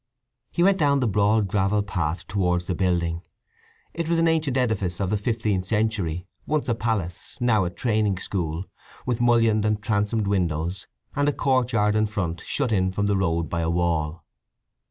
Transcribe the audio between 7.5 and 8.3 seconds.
a training